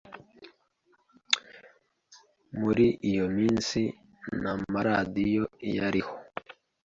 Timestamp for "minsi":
3.37-3.81